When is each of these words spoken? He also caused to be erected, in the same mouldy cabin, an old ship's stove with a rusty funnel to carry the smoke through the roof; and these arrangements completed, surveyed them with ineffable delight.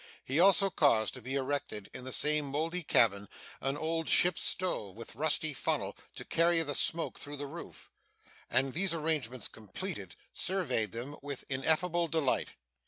He 0.25 0.39
also 0.39 0.71
caused 0.71 1.13
to 1.13 1.21
be 1.21 1.35
erected, 1.35 1.91
in 1.93 2.05
the 2.05 2.11
same 2.11 2.45
mouldy 2.45 2.81
cabin, 2.81 3.29
an 3.61 3.77
old 3.77 4.09
ship's 4.09 4.41
stove 4.43 4.95
with 4.95 5.13
a 5.13 5.17
rusty 5.19 5.53
funnel 5.53 5.95
to 6.15 6.25
carry 6.25 6.63
the 6.63 6.73
smoke 6.73 7.19
through 7.19 7.37
the 7.37 7.45
roof; 7.45 7.91
and 8.49 8.73
these 8.73 8.95
arrangements 8.95 9.47
completed, 9.47 10.15
surveyed 10.33 10.91
them 10.91 11.17
with 11.21 11.45
ineffable 11.51 12.07
delight. 12.07 12.49